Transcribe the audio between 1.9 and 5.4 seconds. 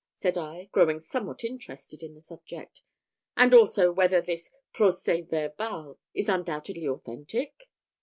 in the subject; "and also, whether this procès